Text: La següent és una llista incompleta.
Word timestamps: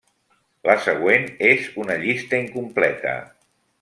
La 0.69 0.75
següent 0.85 1.27
és 1.49 1.67
una 1.83 1.99
llista 2.07 2.41
incompleta. 2.47 3.15